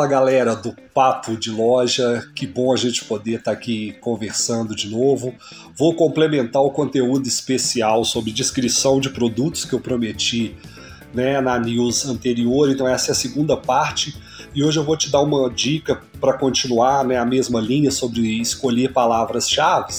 Fala 0.00 0.08
galera 0.08 0.56
do 0.56 0.74
Papo 0.94 1.36
de 1.36 1.50
Loja, 1.50 2.26
que 2.34 2.46
bom 2.46 2.72
a 2.72 2.76
gente 2.76 3.04
poder 3.04 3.32
estar 3.32 3.50
tá 3.50 3.52
aqui 3.52 3.92
conversando 4.00 4.74
de 4.74 4.88
novo. 4.88 5.34
Vou 5.76 5.94
complementar 5.94 6.62
o 6.62 6.70
conteúdo 6.70 7.28
especial 7.28 8.02
sobre 8.02 8.32
descrição 8.32 8.98
de 8.98 9.10
produtos 9.10 9.66
que 9.66 9.74
eu 9.74 9.78
prometi 9.78 10.56
né, 11.12 11.38
na 11.42 11.58
news 11.58 12.06
anterior, 12.06 12.70
então 12.70 12.88
essa 12.88 13.10
é 13.10 13.12
a 13.12 13.14
segunda 13.14 13.58
parte. 13.58 14.16
E 14.54 14.64
hoje 14.64 14.78
eu 14.78 14.84
vou 14.84 14.96
te 14.96 15.10
dar 15.10 15.20
uma 15.20 15.50
dica 15.50 16.00
para 16.18 16.32
continuar 16.32 17.04
né, 17.04 17.18
a 17.18 17.26
mesma 17.26 17.60
linha 17.60 17.90
sobre 17.90 18.40
escolher 18.40 18.94
palavras-chave. 18.94 19.92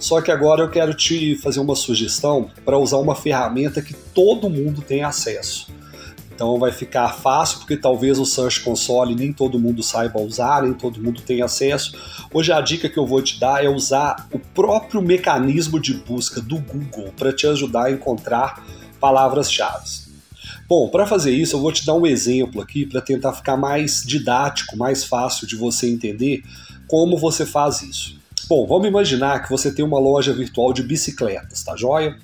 Só 0.00 0.20
que 0.20 0.32
agora 0.32 0.62
eu 0.62 0.68
quero 0.68 0.92
te 0.94 1.36
fazer 1.36 1.60
uma 1.60 1.76
sugestão 1.76 2.50
para 2.64 2.76
usar 2.76 2.96
uma 2.96 3.14
ferramenta 3.14 3.80
que 3.80 3.94
todo 3.94 4.50
mundo 4.50 4.82
tem 4.82 5.04
acesso. 5.04 5.72
Então 6.34 6.58
vai 6.58 6.72
ficar 6.72 7.10
fácil, 7.14 7.58
porque 7.58 7.76
talvez 7.76 8.18
o 8.18 8.26
Search 8.26 8.60
Console 8.60 9.14
nem 9.14 9.32
todo 9.32 9.58
mundo 9.58 9.82
saiba 9.82 10.20
usar, 10.20 10.62
nem 10.62 10.72
todo 10.74 11.00
mundo 11.00 11.22
tem 11.22 11.42
acesso. 11.42 11.96
Hoje 12.32 12.52
a 12.52 12.60
dica 12.60 12.88
que 12.88 12.98
eu 12.98 13.06
vou 13.06 13.22
te 13.22 13.38
dar 13.38 13.64
é 13.64 13.68
usar 13.68 14.28
o 14.32 14.38
próprio 14.38 15.00
mecanismo 15.00 15.78
de 15.78 15.94
busca 15.94 16.40
do 16.40 16.58
Google 16.58 17.12
para 17.16 17.32
te 17.32 17.46
ajudar 17.46 17.84
a 17.84 17.92
encontrar 17.92 18.64
palavras-chave. 18.98 20.04
Bom, 20.68 20.88
para 20.88 21.06
fazer 21.06 21.30
isso, 21.30 21.56
eu 21.56 21.60
vou 21.60 21.70
te 21.70 21.86
dar 21.86 21.94
um 21.94 22.06
exemplo 22.06 22.60
aqui 22.60 22.84
para 22.84 23.00
tentar 23.00 23.32
ficar 23.32 23.56
mais 23.56 24.02
didático, 24.04 24.76
mais 24.76 25.04
fácil 25.04 25.46
de 25.46 25.54
você 25.54 25.88
entender 25.88 26.42
como 26.88 27.16
você 27.16 27.46
faz 27.46 27.82
isso. 27.82 28.18
Bom, 28.48 28.66
vamos 28.66 28.88
imaginar 28.88 29.42
que 29.42 29.50
você 29.50 29.72
tem 29.72 29.84
uma 29.84 29.98
loja 29.98 30.32
virtual 30.32 30.72
de 30.72 30.82
bicicletas, 30.82 31.62
tá 31.62 31.76
joia? 31.76 32.18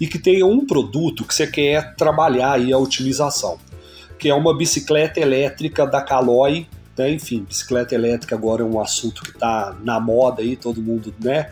E 0.00 0.06
que 0.06 0.18
tenha 0.18 0.46
um 0.46 0.66
produto 0.66 1.24
que 1.24 1.34
você 1.34 1.46
quer 1.46 1.94
trabalhar 1.94 2.52
aí 2.52 2.72
a 2.72 2.78
otimização, 2.78 3.58
que 4.18 4.28
é 4.28 4.34
uma 4.34 4.56
bicicleta 4.56 5.20
elétrica 5.20 5.86
da 5.86 6.00
Caloi, 6.00 6.66
né? 6.96 7.10
enfim, 7.10 7.44
bicicleta 7.44 7.94
elétrica 7.94 8.34
agora 8.34 8.62
é 8.62 8.64
um 8.64 8.80
assunto 8.80 9.22
que 9.22 9.30
está 9.30 9.76
na 9.82 10.00
moda 10.00 10.42
aí, 10.42 10.56
todo 10.56 10.82
mundo, 10.82 11.14
né, 11.20 11.50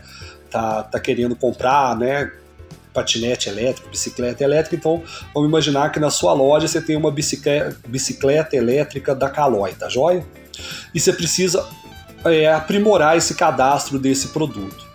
tá, 0.49 0.83
tá 0.83 0.99
querendo 0.99 1.35
comprar, 1.35 1.97
né, 1.97 2.31
patinete 2.93 3.47
elétrico, 3.47 3.89
bicicleta 3.89 4.43
elétrica, 4.43 4.75
então 4.75 5.03
vamos 5.33 5.47
imaginar 5.47 5.91
que 5.91 5.99
na 5.99 6.09
sua 6.09 6.33
loja 6.33 6.67
você 6.67 6.81
tem 6.81 6.97
uma 6.97 7.11
bicicleta, 7.11 7.77
bicicleta 7.87 8.55
elétrica 8.55 9.13
da 9.13 9.29
Caloi, 9.29 9.73
tá 9.73 9.87
joia? 9.87 10.25
E 10.93 10.99
você 10.99 11.13
precisa 11.13 11.63
é, 12.25 12.51
aprimorar 12.51 13.15
esse 13.15 13.35
cadastro 13.35 13.99
desse 13.99 14.29
produto. 14.29 14.87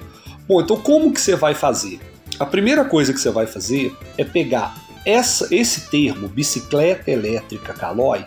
Bom, 0.49 0.61
então 0.61 0.77
como 0.77 1.13
que 1.13 1.21
você 1.21 1.37
vai 1.37 1.55
fazer? 1.55 2.01
A 2.39 2.47
primeira 2.47 2.85
coisa 2.85 3.13
que 3.13 3.21
você 3.21 3.31
vai 3.31 3.47
fazer 3.47 3.97
é 4.17 4.25
pegar 4.25 4.75
essa, 5.05 5.55
esse 5.55 5.91
termo, 5.91 6.29
bicicleta 6.29 7.11
elétrica 7.11 7.73
Caloi, 7.73 8.25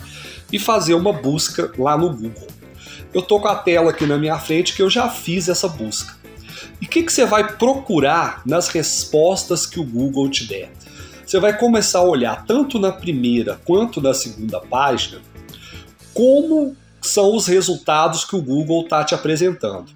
e 0.51 0.59
fazer 0.59 0.93
uma 0.93 1.11
busca 1.11 1.71
lá 1.77 1.97
no 1.97 2.09
Google. 2.09 2.47
Eu 3.13 3.21
tô 3.21 3.39
com 3.39 3.47
a 3.47 3.55
tela 3.55 3.91
aqui 3.91 4.05
na 4.05 4.17
minha 4.17 4.37
frente 4.37 4.75
que 4.75 4.81
eu 4.81 4.89
já 4.89 5.09
fiz 5.09 5.49
essa 5.49 5.67
busca. 5.67 6.15
E 6.81 6.85
o 6.85 6.89
que, 6.89 7.03
que 7.03 7.11
você 7.11 7.25
vai 7.25 7.55
procurar 7.55 8.41
nas 8.45 8.67
respostas 8.67 9.65
que 9.65 9.79
o 9.79 9.83
Google 9.83 10.29
te 10.29 10.45
der? 10.45 10.71
Você 11.25 11.39
vai 11.39 11.57
começar 11.57 11.99
a 11.99 12.03
olhar 12.03 12.45
tanto 12.45 12.77
na 12.77 12.91
primeira 12.91 13.59
quanto 13.65 14.01
na 14.01 14.13
segunda 14.13 14.59
página 14.59 15.21
como 16.13 16.75
são 17.01 17.35
os 17.35 17.47
resultados 17.47 18.23
que 18.23 18.35
o 18.35 18.41
Google 18.41 18.83
está 18.83 19.03
te 19.03 19.15
apresentando. 19.15 19.91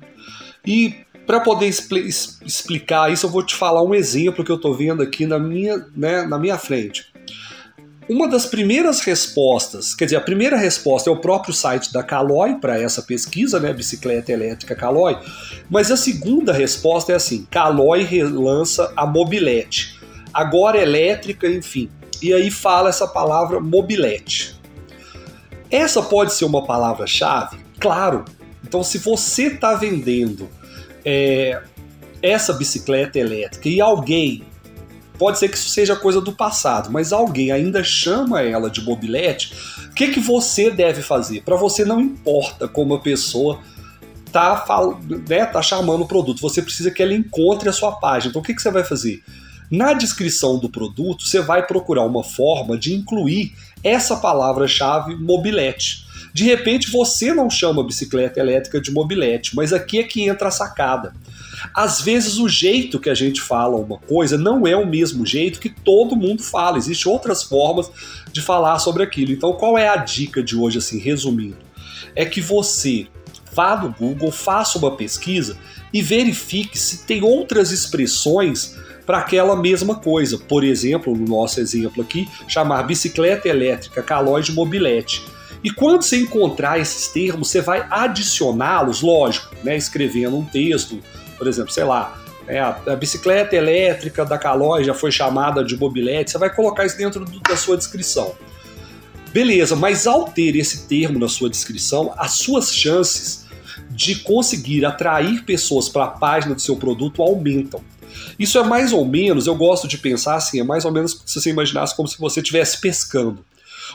E 0.65 0.97
para 1.29 1.41
poder 1.41 1.67
expl 1.67 1.95
explicar 2.43 3.13
isso, 3.13 3.27
eu 3.27 3.29
vou 3.29 3.43
te 3.43 3.55
falar 3.55 3.83
um 3.83 3.93
exemplo 3.93 4.43
que 4.43 4.51
eu 4.51 4.55
estou 4.55 4.73
vendo 4.73 5.03
aqui 5.03 5.27
na 5.27 5.37
minha, 5.37 5.85
né, 5.95 6.23
na 6.23 6.39
minha 6.39 6.57
frente. 6.57 7.05
Uma 8.09 8.27
das 8.27 8.47
primeiras 8.47 9.01
respostas, 9.01 9.93
quer 9.93 10.05
dizer, 10.05 10.17
a 10.17 10.21
primeira 10.21 10.57
resposta 10.57 11.07
é 11.07 11.13
o 11.13 11.17
próprio 11.17 11.53
site 11.53 11.93
da 11.93 12.01
Caloi 12.01 12.55
para 12.55 12.81
essa 12.81 13.03
pesquisa, 13.03 13.59
né, 13.59 13.71
bicicleta 13.71 14.31
elétrica 14.31 14.73
Caloi, 14.73 15.19
mas 15.69 15.91
a 15.91 15.97
segunda 15.97 16.51
resposta 16.51 17.11
é 17.11 17.15
assim: 17.15 17.45
Caloi 17.51 18.01
relança 18.01 18.91
a 18.95 19.05
mobilete, 19.05 19.99
agora 20.33 20.81
elétrica, 20.81 21.47
enfim. 21.47 21.91
E 22.23 22.33
aí 22.33 22.49
fala 22.49 22.89
essa 22.89 23.07
palavra 23.07 23.59
mobilete. 23.59 24.59
Essa 25.69 26.01
pode 26.01 26.33
ser 26.33 26.45
uma 26.45 26.65
palavra-chave? 26.65 27.59
Claro. 27.79 28.25
Então, 28.63 28.83
se 28.83 28.97
você 28.97 29.43
está 29.43 29.75
vendendo 29.75 30.49
é, 31.05 31.61
essa 32.21 32.53
bicicleta 32.53 33.17
elétrica 33.19 33.69
e 33.69 33.81
alguém, 33.81 34.43
pode 35.17 35.39
ser 35.39 35.49
que 35.49 35.57
isso 35.57 35.69
seja 35.69 35.95
coisa 35.95 36.21
do 36.21 36.31
passado, 36.31 36.91
mas 36.91 37.11
alguém 37.11 37.51
ainda 37.51 37.83
chama 37.83 38.41
ela 38.41 38.69
de 38.69 38.81
mobilete, 38.81 39.53
o 39.89 39.93
que, 39.93 40.09
que 40.09 40.19
você 40.19 40.71
deve 40.71 41.01
fazer? 41.01 41.41
Para 41.43 41.55
você 41.55 41.83
não 41.83 41.99
importa 41.99 42.67
como 42.67 42.93
a 42.93 42.99
pessoa 42.99 43.59
tá, 44.31 44.65
né, 45.27 45.45
tá 45.45 45.61
chamando 45.61 46.03
o 46.03 46.07
produto, 46.07 46.41
você 46.41 46.61
precisa 46.61 46.91
que 46.91 47.01
ela 47.01 47.13
encontre 47.13 47.67
a 47.67 47.73
sua 47.73 47.93
página. 47.93 48.29
Então 48.29 48.41
o 48.41 48.45
que, 48.45 48.53
que 48.53 48.61
você 48.61 48.71
vai 48.71 48.83
fazer? 48.83 49.23
Na 49.69 49.93
descrição 49.93 50.57
do 50.57 50.67
produto, 50.67 51.25
você 51.25 51.41
vai 51.41 51.65
procurar 51.65 52.03
uma 52.03 52.23
forma 52.23 52.77
de 52.77 52.93
incluir 52.93 53.53
essa 53.83 54.17
palavra-chave 54.17 55.15
mobilete. 55.15 56.07
De 56.39 56.45
repente 56.45 56.89
você 56.89 57.33
não 57.33 57.49
chama 57.49 57.83
bicicleta 57.83 58.39
elétrica 58.39 58.79
de 58.79 58.93
mobilete, 58.93 59.53
mas 59.57 59.73
aqui 59.73 59.99
é 59.99 60.03
que 60.03 60.23
entra 60.23 60.47
a 60.47 60.51
sacada. 60.51 61.13
Às 61.75 61.99
vezes 61.99 62.37
o 62.37 62.47
jeito 62.47 62.97
que 62.97 63.09
a 63.09 63.13
gente 63.13 63.41
fala 63.41 63.75
uma 63.75 63.97
coisa 63.97 64.37
não 64.37 64.65
é 64.65 64.73
o 64.73 64.87
mesmo 64.87 65.25
jeito 65.25 65.59
que 65.59 65.67
todo 65.67 66.15
mundo 66.15 66.41
fala. 66.41 66.77
Existem 66.77 67.11
outras 67.11 67.43
formas 67.43 67.91
de 68.31 68.41
falar 68.41 68.79
sobre 68.79 69.03
aquilo. 69.03 69.33
Então, 69.33 69.51
qual 69.51 69.77
é 69.77 69.89
a 69.89 69.97
dica 69.97 70.41
de 70.41 70.55
hoje, 70.55 70.77
assim, 70.77 70.97
resumindo? 70.97 71.57
É 72.15 72.23
que 72.23 72.39
você 72.39 73.07
vá 73.51 73.75
no 73.75 73.91
Google, 73.91 74.31
faça 74.31 74.77
uma 74.77 74.95
pesquisa 74.95 75.57
e 75.91 76.01
verifique 76.01 76.79
se 76.79 77.05
tem 77.05 77.21
outras 77.21 77.69
expressões 77.69 78.77
para 79.05 79.17
aquela 79.17 79.57
mesma 79.57 79.95
coisa. 79.95 80.37
Por 80.37 80.63
exemplo, 80.63 81.13
no 81.13 81.27
nosso 81.27 81.59
exemplo 81.59 82.01
aqui, 82.01 82.29
chamar 82.47 82.83
bicicleta 82.83 83.49
elétrica 83.49 84.01
calóide 84.01 84.51
de 84.51 84.53
mobilete 84.53 85.21
e 85.63 85.69
quando 85.69 86.03
você 86.03 86.17
encontrar 86.17 86.79
esses 86.79 87.07
termos, 87.07 87.49
você 87.49 87.61
vai 87.61 87.85
adicioná-los, 87.89 89.01
lógico, 89.01 89.55
né, 89.63 89.75
escrevendo 89.75 90.37
um 90.37 90.45
texto, 90.45 90.99
por 91.37 91.47
exemplo, 91.47 91.71
sei 91.71 91.83
lá, 91.83 92.21
é, 92.47 92.59
a, 92.59 92.95
bicicleta 92.95 93.55
elétrica 93.55 94.25
da 94.25 94.37
Calói 94.37 94.83
já 94.83 94.93
foi 94.93 95.11
chamada 95.11 95.63
de 95.63 95.77
mobilete, 95.77 96.31
você 96.31 96.37
vai 96.37 96.53
colocar 96.53 96.85
isso 96.85 96.97
dentro 96.97 97.23
do, 97.23 97.39
da 97.41 97.55
sua 97.57 97.77
descrição. 97.77 98.33
Beleza, 99.31 99.75
mas 99.75 100.07
ao 100.07 100.25
ter 100.25 100.55
esse 100.55 100.87
termo 100.87 101.19
na 101.19 101.27
sua 101.27 101.49
descrição, 101.49 102.13
as 102.17 102.31
suas 102.31 102.73
chances 102.73 103.45
de 103.91 104.15
conseguir 104.15 104.85
atrair 104.85 105.43
pessoas 105.43 105.87
para 105.89 106.05
a 106.05 106.07
página 106.07 106.55
do 106.55 106.61
seu 106.61 106.75
produto 106.75 107.21
aumentam. 107.21 107.81
Isso 108.39 108.57
é 108.57 108.63
mais 108.63 108.91
ou 108.91 109.05
menos, 109.05 109.45
eu 109.45 109.53
gosto 109.53 109.87
de 109.87 109.97
pensar 109.97 110.35
assim, 110.35 110.59
é 110.59 110.63
mais 110.63 110.85
ou 110.85 110.91
menos 110.91 111.21
se 111.25 111.39
você 111.39 111.49
imaginasse 111.49 111.95
como 111.95 112.07
se 112.07 112.17
você 112.17 112.39
estivesse 112.39 112.79
pescando. 112.79 113.45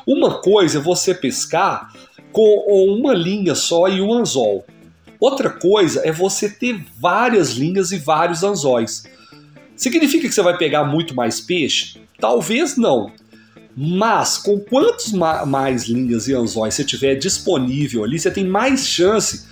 Uma 0.06 0.41
coisa 0.41 0.78
é 0.78 0.81
você 0.81 1.15
pescar 1.15 1.93
com 2.32 2.65
uma 2.66 3.15
linha 3.15 3.55
só 3.55 3.88
e 3.88 4.00
um 4.00 4.12
anzol. 4.12 4.65
Outra 5.21 5.49
coisa 5.49 6.03
é 6.05 6.12
você 6.12 6.50
ter 6.50 6.84
várias 6.99 7.53
linhas 7.53 7.93
e 7.93 7.99
vários 7.99 8.43
anzóis. 8.43 9.04
Significa 9.77 10.28
que 10.28 10.34
você 10.34 10.43
vai 10.43 10.56
pegar 10.56 10.84
muito 10.84 11.15
mais 11.15 11.41
peixe? 11.41 12.00
Talvez 12.19 12.77
não. 12.77 13.12
Mas 13.77 14.38
com 14.38 14.59
quantos 14.60 15.12
mais 15.12 15.84
linhas 15.84 16.28
e 16.28 16.34
anzóis 16.34 16.75
você 16.75 16.84
tiver 16.84 17.16
disponível 17.16 18.04
ali, 18.04 18.19
você 18.19 18.31
tem 18.31 18.44
mais 18.44 18.87
chance 18.87 19.47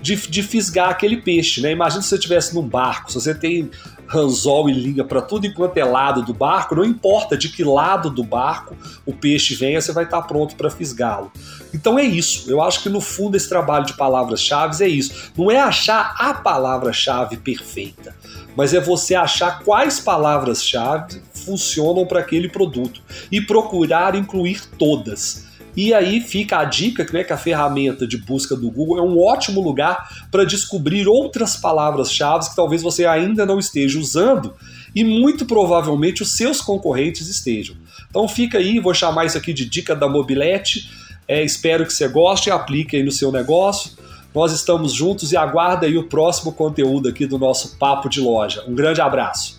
de, 0.00 0.16
de 0.16 0.42
fisgar 0.42 0.90
aquele 0.90 1.18
peixe, 1.18 1.60
né? 1.60 1.72
Imagina 1.72 2.02
se 2.02 2.08
você 2.08 2.16
estivesse 2.16 2.54
num 2.54 2.66
barco, 2.66 3.10
se 3.10 3.20
você 3.20 3.34
tem 3.34 3.70
anzol 4.14 4.68
e 4.70 4.72
linha 4.72 5.04
para 5.04 5.20
tudo 5.20 5.46
enquanto 5.46 5.76
é 5.76 5.84
lado 5.84 6.22
do 6.22 6.32
barco, 6.32 6.74
não 6.74 6.84
importa 6.84 7.36
de 7.36 7.48
que 7.48 7.62
lado 7.62 8.10
do 8.10 8.22
barco 8.22 8.76
o 9.04 9.12
peixe 9.12 9.54
venha, 9.54 9.80
você 9.80 9.92
vai 9.92 10.04
estar 10.04 10.22
pronto 10.22 10.56
para 10.56 10.70
fisgá-lo. 10.70 11.30
Então 11.72 11.98
é 11.98 12.04
isso. 12.04 12.50
Eu 12.50 12.62
acho 12.62 12.82
que 12.82 12.88
no 12.88 13.00
fundo 13.00 13.36
esse 13.36 13.48
trabalho 13.48 13.84
de 13.84 13.94
palavras-chave 13.94 14.82
é 14.82 14.88
isso. 14.88 15.32
Não 15.36 15.50
é 15.50 15.58
achar 15.58 16.14
a 16.18 16.34
palavra-chave 16.34 17.36
perfeita, 17.36 18.16
mas 18.56 18.72
é 18.72 18.80
você 18.80 19.14
achar 19.14 19.60
quais 19.60 20.00
palavras-chave 20.00 21.22
funcionam 21.32 22.06
para 22.06 22.20
aquele 22.20 22.48
produto 22.48 23.02
e 23.30 23.40
procurar 23.40 24.14
incluir 24.14 24.66
todas. 24.78 25.46
E 25.76 25.94
aí 25.94 26.20
fica 26.20 26.58
a 26.58 26.64
dica 26.64 27.06
né, 27.12 27.22
que 27.22 27.32
a 27.32 27.36
ferramenta 27.36 28.06
de 28.06 28.16
busca 28.16 28.56
do 28.56 28.70
Google 28.70 28.98
é 28.98 29.02
um 29.02 29.20
ótimo 29.20 29.60
lugar 29.60 30.26
para 30.30 30.44
descobrir 30.44 31.06
outras 31.06 31.56
palavras-chave 31.56 32.48
que 32.50 32.56
talvez 32.56 32.82
você 32.82 33.06
ainda 33.06 33.46
não 33.46 33.58
esteja 33.58 33.98
usando 33.98 34.54
e 34.94 35.04
muito 35.04 35.46
provavelmente 35.46 36.22
os 36.22 36.32
seus 36.32 36.60
concorrentes 36.60 37.28
estejam. 37.28 37.76
Então 38.10 38.26
fica 38.26 38.58
aí, 38.58 38.80
vou 38.80 38.94
chamar 38.94 39.26
isso 39.26 39.38
aqui 39.38 39.52
de 39.52 39.64
dica 39.64 39.94
da 39.94 40.08
mobilete. 40.08 40.90
É, 41.26 41.44
espero 41.44 41.86
que 41.86 41.92
você 41.92 42.08
goste 42.08 42.48
e 42.48 42.52
aplique 42.52 42.96
aí 42.96 43.02
no 43.02 43.12
seu 43.12 43.30
negócio. 43.30 43.92
Nós 44.34 44.52
estamos 44.52 44.92
juntos 44.92 45.32
e 45.32 45.36
aguarda 45.36 45.86
aí 45.86 45.96
o 45.96 46.04
próximo 46.04 46.52
conteúdo 46.52 47.08
aqui 47.08 47.26
do 47.26 47.38
nosso 47.38 47.76
Papo 47.76 48.08
de 48.08 48.20
Loja. 48.20 48.64
Um 48.66 48.74
grande 48.74 49.00
abraço. 49.00 49.57